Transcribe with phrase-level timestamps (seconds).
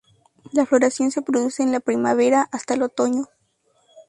[0.51, 3.27] La floración se produce en el primavera hasta el otoño.